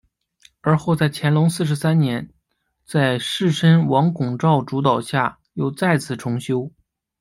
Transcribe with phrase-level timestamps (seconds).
[0.61, 2.27] 而后在乾隆四十三年
[2.87, 6.71] 在士绅王拱照主导下又再次重修。